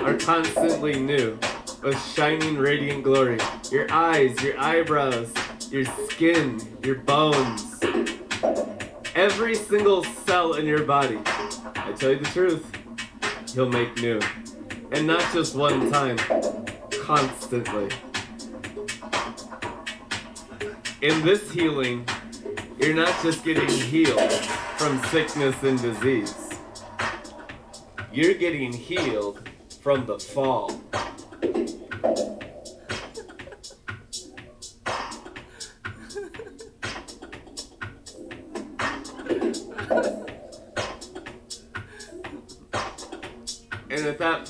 [0.00, 1.38] are constantly new
[1.82, 3.38] with shining radiant glory.
[3.70, 5.32] Your eyes, your eyebrows,
[5.70, 7.69] your skin, your bones,
[9.20, 11.18] every single cell in your body.
[11.76, 12.64] I tell you the truth,
[13.52, 14.18] he'll make new.
[14.92, 16.16] And not just one time,
[17.02, 17.90] constantly.
[21.02, 22.06] In this healing,
[22.78, 24.32] you're not just getting healed
[24.78, 26.54] from sickness and disease.
[28.14, 29.46] You're getting healed
[29.82, 30.80] from the fall.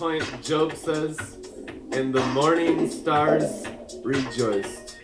[0.01, 1.37] Point, Job says,
[1.93, 3.67] And the morning stars
[4.03, 4.97] rejoiced.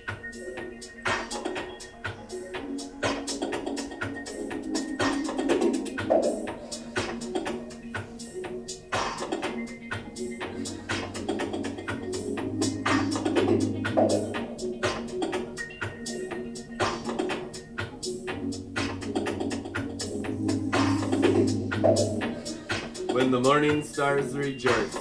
[23.16, 24.98] When the morning stars rejoiced.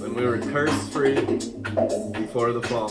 [0.00, 2.88] When we were curse free before the fall.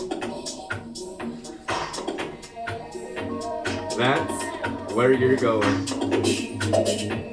[3.97, 7.30] That's where you're going.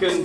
[0.00, 0.24] You'll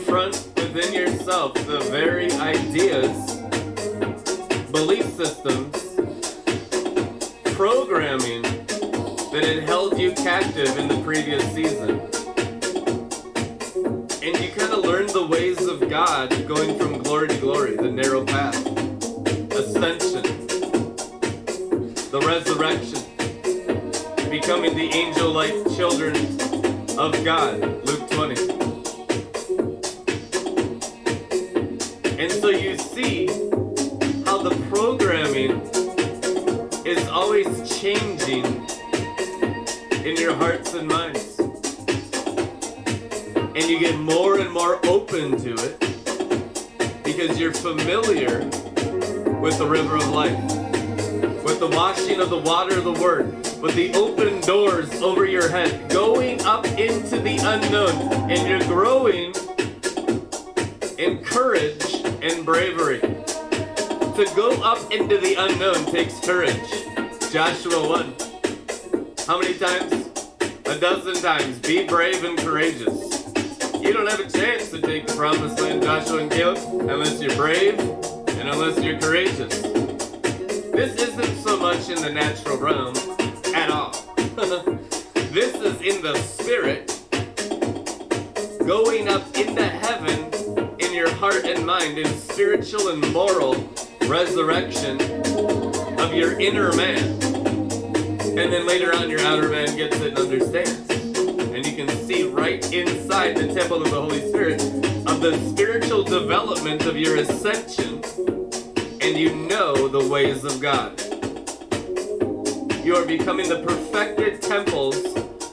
[71.72, 72.01] times.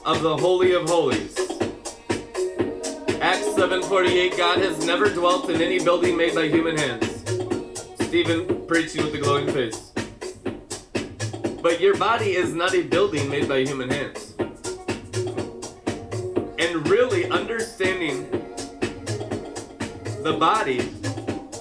[0.09, 1.37] Of the Holy of Holies.
[3.21, 7.21] Acts 7:48 God has never dwelt in any building made by human hands.
[8.07, 9.91] Stephen preaching with a glowing face.
[11.61, 14.33] But your body is not a building made by human hands.
[16.57, 18.31] And really understanding
[20.23, 20.79] the body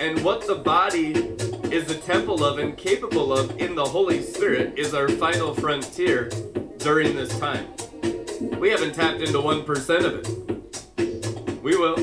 [0.01, 1.13] and what the body
[1.71, 6.31] is a temple of and capable of in the Holy Spirit is our final frontier
[6.79, 7.78] during this time.
[8.59, 11.63] We haven't tapped into 1% of it.
[11.63, 11.97] We will.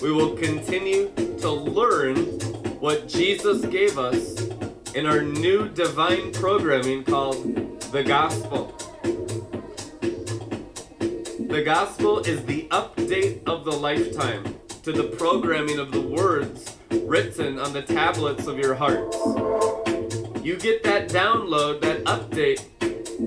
[0.00, 2.16] We will continue to learn
[2.78, 4.42] what Jesus gave us
[4.94, 8.76] in our new divine programming called the Gospel.
[11.48, 17.58] The Gospel is the update of the lifetime to the programming of the words written
[17.58, 19.16] on the tablets of your hearts.
[20.44, 22.62] You get that download, that update,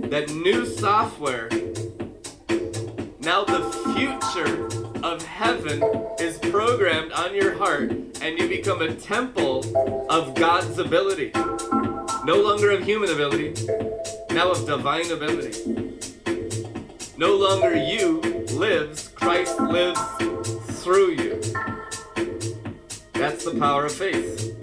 [0.10, 1.49] that new software.
[3.26, 3.63] Now the
[3.95, 4.67] future
[5.03, 5.82] of heaven
[6.19, 7.89] is programmed on your heart,
[8.21, 9.65] and you become a temple
[10.11, 11.32] of God's ability.
[12.23, 13.55] No longer of human ability,
[14.30, 15.97] now of divine ability.
[17.17, 18.21] No longer you
[18.53, 19.99] lives, Christ lives
[20.84, 21.41] through you.
[23.13, 24.55] That's the power of faith.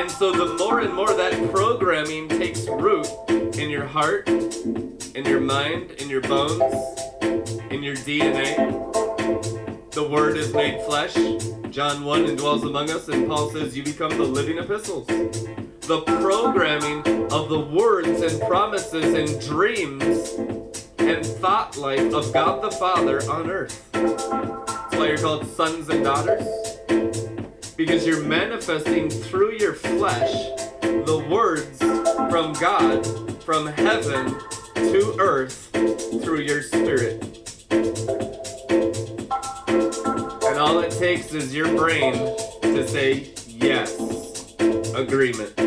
[0.00, 5.40] And so the more and more that programming takes root in your heart, in your
[5.40, 6.62] mind, in your bones,
[7.70, 8.56] in your DNA,
[9.90, 11.12] the Word is made flesh.
[11.68, 15.06] John 1 and dwells among us, and Paul says, You become the living epistles.
[15.06, 20.32] The programming of the words and promises and dreams
[20.96, 23.86] and thought life of God the Father on earth.
[23.92, 26.48] That's why you're called sons and daughters.
[27.86, 30.30] Because you're manifesting through your flesh
[30.82, 31.78] the words
[32.30, 33.06] from God,
[33.42, 34.36] from heaven
[34.74, 35.70] to earth
[36.22, 37.22] through your spirit.
[40.44, 42.12] And all it takes is your brain
[42.60, 43.96] to say yes.
[44.94, 45.58] Agreement.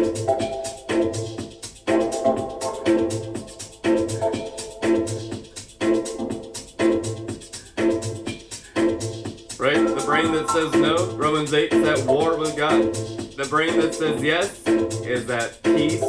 [9.64, 9.78] Right?
[9.78, 12.93] The brain that says no, Romans 8, is at war with God.
[13.38, 16.03] The brain that says yes is at peace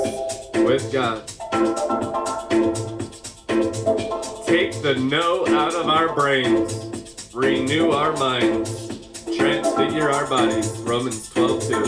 [0.57, 1.25] with God.
[4.45, 8.89] Take the no out of our brains, renew our minds,
[9.37, 10.77] transfigure our bodies.
[10.79, 11.87] Romans 12, 2.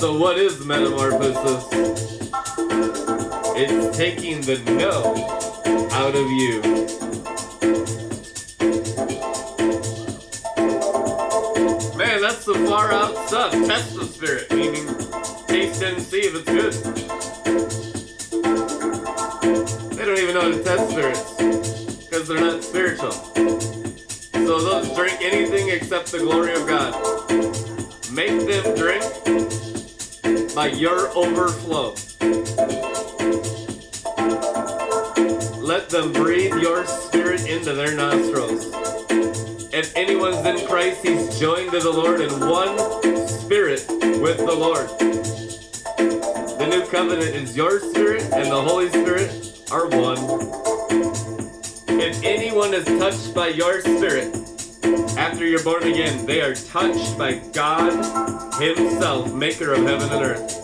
[0.00, 1.68] So, what is metamorphosis?
[3.54, 5.14] It's taking the no
[5.92, 6.77] out of you.
[12.68, 13.50] Far out stuff.
[13.52, 14.86] Test the spirit, meaning
[15.46, 16.74] taste and see if it's good.
[19.96, 21.32] They don't even know how to test spirits
[22.04, 23.12] because they're not spiritual.
[23.12, 26.92] So those drink anything except the glory of God.
[28.12, 29.02] Make them drink
[30.54, 31.94] by your overflow.
[35.62, 38.97] Let them breathe your spirit into their nostrils.
[39.78, 42.76] If anyone's in Christ, he's joined to the Lord in one
[43.28, 43.86] spirit
[44.20, 44.88] with the Lord.
[46.58, 50.18] The new covenant is your spirit and the Holy Spirit are one.
[51.96, 54.34] If anyone is touched by your spirit
[55.16, 57.92] after you're born again, they are touched by God
[58.60, 60.57] Himself, maker of heaven and earth.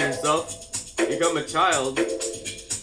[0.00, 1.98] Yourself, become a child,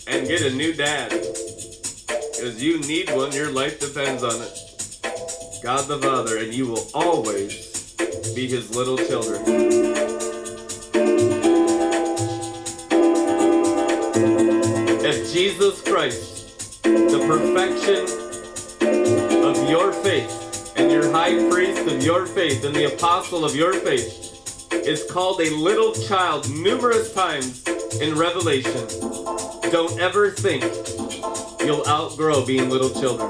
[0.08, 1.10] and get a new dad.
[1.10, 5.62] Because you need one, your life depends on it.
[5.64, 7.96] God the Father, and you will always
[8.36, 9.42] be his little children.
[15.04, 18.04] If Jesus Christ, the perfection
[19.44, 23.74] of your faith, and your high priest of your faith, and the apostle of your
[23.74, 24.25] faith,
[24.86, 27.64] is called a little child numerous times
[28.00, 28.88] in Revelation,
[29.72, 30.64] don't ever think
[31.62, 33.30] you'll outgrow being little children.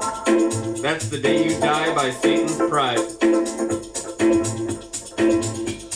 [0.81, 2.99] That's the day you die by Satan's pride.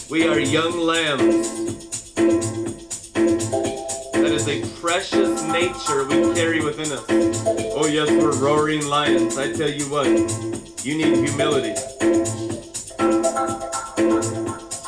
[0.10, 2.14] We are young lambs.
[4.14, 7.05] That is a precious nature we carry within us.
[7.76, 9.38] Oh, yes, we're roaring lions.
[9.38, 10.07] I tell you what,
[10.86, 11.76] you need humility.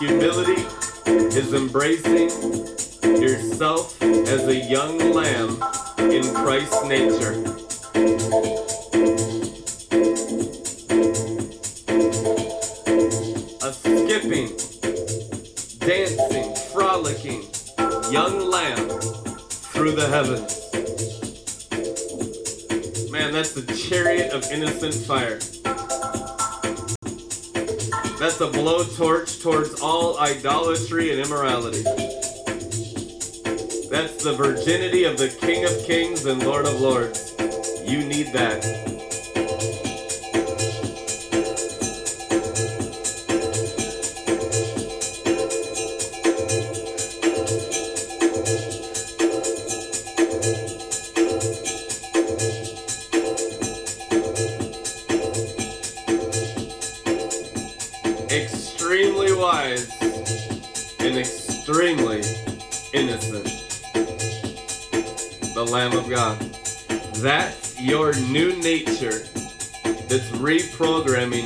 [0.02, 0.66] Humility
[1.06, 2.32] is embracing
[3.22, 5.62] yourself as a young lamb
[5.99, 7.34] in Christ's nature.
[13.62, 14.58] A skipping,
[15.78, 17.43] dancing, frolicking
[18.12, 18.89] young lamb
[19.70, 20.68] through the heavens.
[23.12, 25.39] Man, that's the chariot of innocent fire.
[28.22, 31.82] That's a blowtorch towards all idolatry and immorality.
[33.90, 37.34] That's the virginity of the King of Kings and Lord of Lords.
[37.84, 38.91] You need that.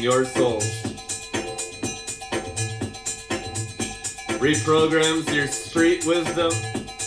[0.05, 0.59] Your soul.
[4.37, 6.51] reprograms your street wisdom,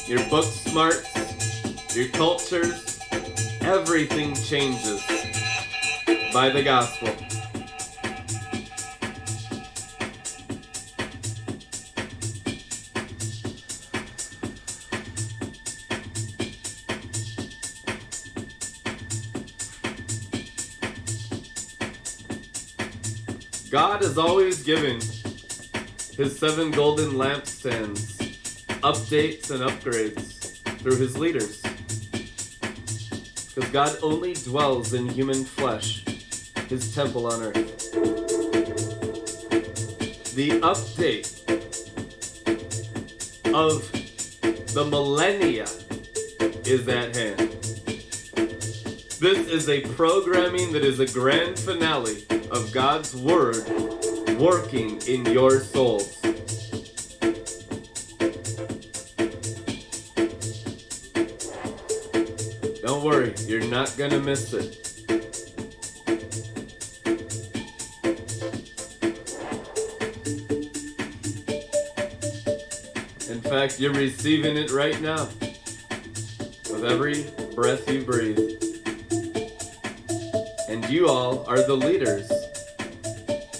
[0.09, 2.99] your book smarts, your cultures.
[3.61, 5.01] Everything changes
[6.33, 7.28] by the gospel.
[23.71, 28.17] God is always giving his seven golden lampstands
[28.81, 31.61] updates and upgrades through his leaders.
[33.55, 36.03] Because God only dwells in human flesh,
[36.69, 37.93] his temple on earth.
[40.35, 41.35] The update
[43.53, 43.93] of
[44.73, 45.67] the millennia
[46.65, 47.51] is at hand.
[49.21, 53.69] This is a programming that is a grand finale of God's Word
[54.39, 56.17] working in your souls.
[62.83, 64.85] Don't worry, you're not going to miss it.
[73.29, 75.29] In fact, you're receiving it right now
[76.71, 78.39] with every breath you breathe.
[80.69, 82.38] And you all are the leaders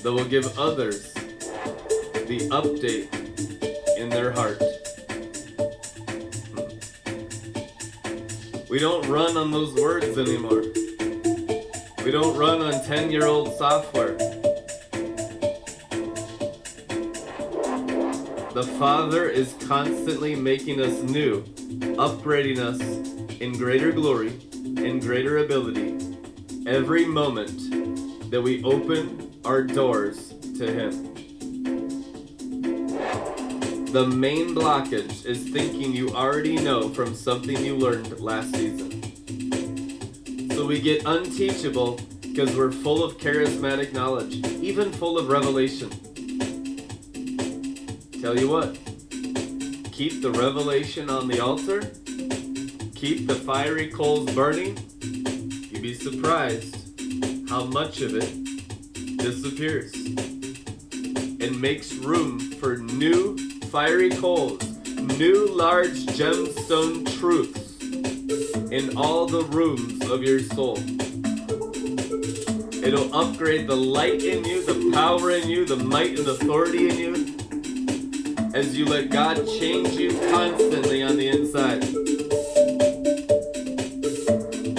[0.09, 1.13] that will give others
[2.29, 3.13] the update
[3.99, 4.59] in their heart.
[8.71, 10.63] We don't run on those words anymore.
[12.03, 14.17] We don't run on 10 year old software.
[18.55, 21.43] The Father is constantly making us new,
[21.99, 22.81] upgrading us
[23.43, 25.99] in greater glory and greater ability
[26.67, 29.18] every moment that we open
[29.49, 31.15] our doors to Him.
[33.93, 38.91] The main blockage is thinking you already know from something you learned last season.
[40.51, 45.89] So we get unteachable because we're full of charismatic knowledge, even full of revelation.
[48.21, 48.75] Tell you what,
[49.93, 51.81] keep the revelation on the altar,
[52.95, 54.77] keep the fiery coals burning.
[55.01, 56.77] You'd be surprised
[57.49, 58.48] how much of it
[59.19, 64.63] disappears and makes room for new fiery coals,
[65.19, 67.83] new large gemstone truths
[68.71, 70.79] in all the rooms of your soul.
[72.85, 76.97] It'll upgrade the light in you, the power in you, the might and authority in
[76.97, 77.39] you
[78.55, 81.85] as you let God change you constantly on the inside.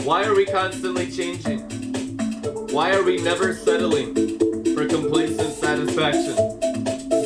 [0.03, 1.59] Why are we constantly changing?
[2.71, 4.28] Why are we never settling
[4.79, 6.35] for complacent satisfaction?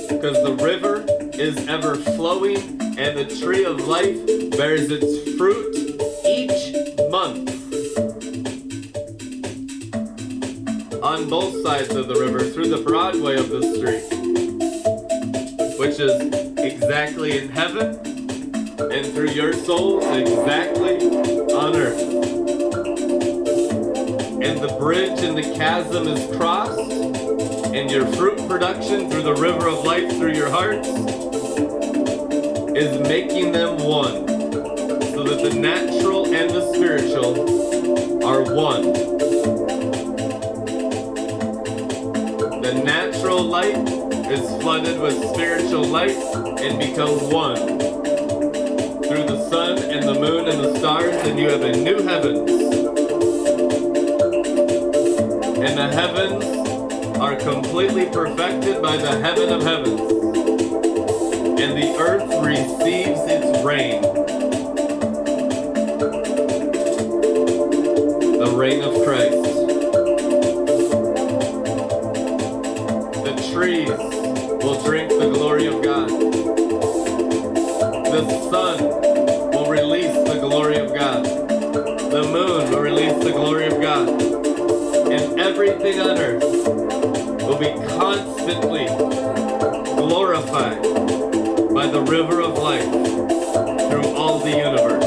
[0.10, 2.58] Because the river is ever flowing
[2.98, 4.18] and the tree of life
[4.58, 5.76] bears its fruit
[6.26, 6.74] each
[7.12, 7.52] month.
[11.04, 14.02] On both sides of the river, through the Broadway of the street,
[15.78, 18.00] which is exactly in heaven,
[18.92, 21.06] and through your souls, exactly
[21.54, 22.02] on earth.
[24.42, 26.93] And the bridge and the chasm is crossed,
[27.74, 30.88] and your fruit production through the river of life through your hearts
[32.78, 38.94] is making them one, so that the natural and the spiritual are one.
[42.62, 43.76] The natural light
[44.32, 46.16] is flooded with spiritual light
[46.62, 47.58] and becomes one.
[49.02, 52.52] Through the sun and the moon and the stars, and you have a new heavens.
[55.58, 56.63] And the heavens
[57.74, 60.00] completely perfected by the heaven of heavens.
[61.60, 64.23] And the earth receives its rain.
[88.44, 88.86] Constantly
[89.96, 90.82] glorified
[91.74, 92.84] by the river of life
[93.90, 95.06] through all the universe.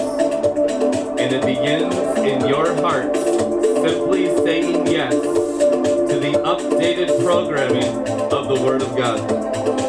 [1.18, 8.58] And it begins in your heart simply saying yes to the updated programming of the
[8.64, 9.85] Word of God.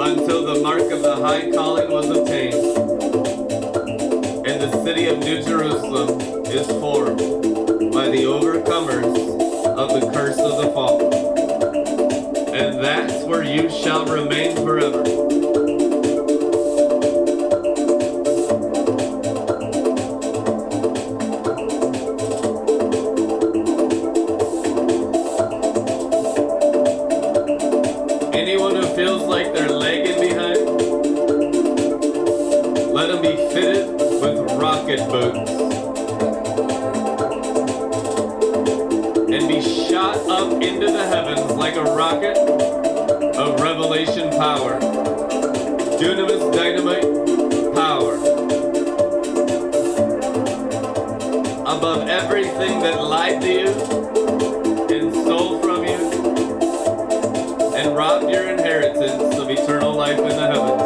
[0.00, 2.54] Until the mark of the high calling was obtained
[4.46, 7.18] and the city of New Jerusalem is formed
[7.92, 9.16] by the overcomers
[9.66, 11.12] of the curse of the fall.
[12.54, 15.31] And that's where you shall remain forever.
[41.62, 44.80] Like a rocket of revelation power.
[46.00, 47.04] Dunamis dynamite
[47.72, 48.16] power.
[51.64, 53.68] Above everything that lied to you
[54.90, 56.00] and stole from you
[57.76, 60.82] and robbed your inheritance of eternal life in the heavens.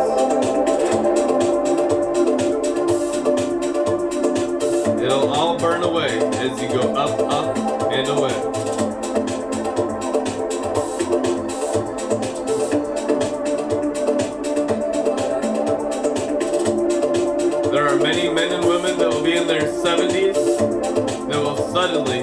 [5.03, 7.26] It'll all burn away as you go up,
[21.87, 22.23] suddenly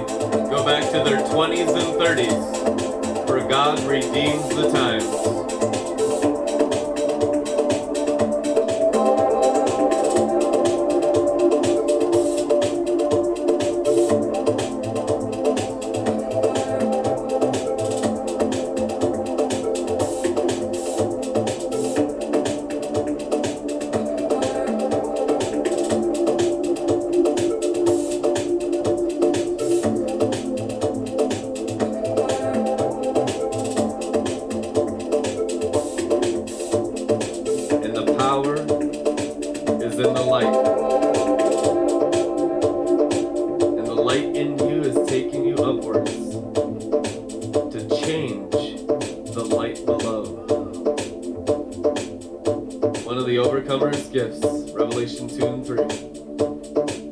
[0.50, 5.43] go back to their 20s and 30s, for God redeems the times.
[54.34, 55.80] Gifts, Revelation 2 and 3.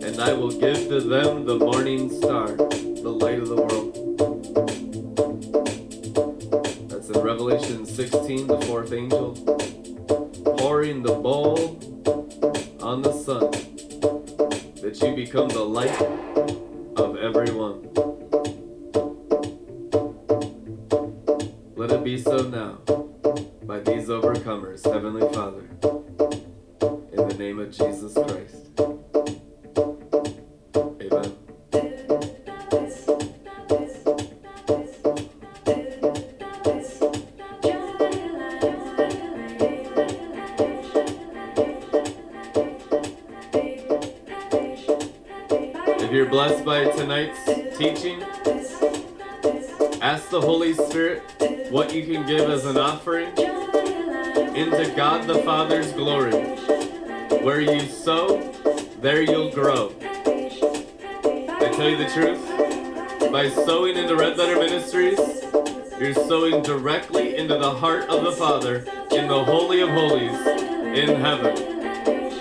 [0.07, 3.97] And I will give to them the morning star, the light of the world.
[6.89, 9.35] That's in Revelation 16, the fourth angel
[10.57, 11.79] pouring the bowl
[12.81, 13.51] on the sun,
[14.81, 16.01] that you become the light
[16.97, 17.90] of everyone.
[62.13, 65.17] Truth, by sowing into Red Letter Ministries,
[65.97, 70.37] you're sowing directly into the heart of the Father in the Holy of Holies
[70.97, 71.55] in heaven,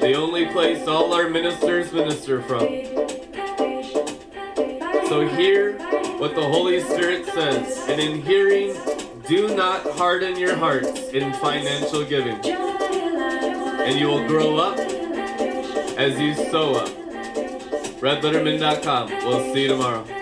[0.01, 2.67] the only place all our ministers minister from.
[5.09, 5.79] So hear
[6.19, 8.75] what the Holy Spirit says, and in hearing,
[9.29, 12.45] do not harden your hearts in financial giving.
[12.45, 14.79] And you will grow up
[15.97, 17.00] as you sow up.
[18.01, 19.09] RedLettermin.com.
[19.09, 20.20] We'll see you tomorrow.